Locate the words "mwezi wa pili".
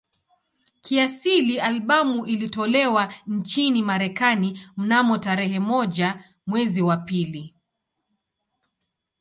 6.47-7.55